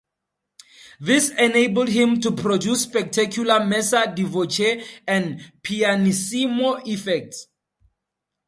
This 0.99 1.29
enabled 1.29 1.89
him 1.89 2.19
to 2.21 2.31
produce 2.31 2.85
spectacular 2.89 3.63
messa 3.63 4.07
di 4.07 4.23
voce 4.23 4.83
and 5.07 5.39
pianissimo 5.61 6.69
effects. 6.87 7.45